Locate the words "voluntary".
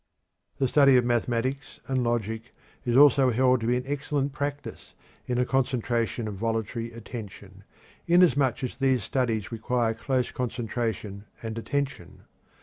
6.33-6.91